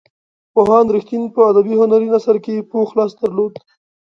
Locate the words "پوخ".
2.71-2.89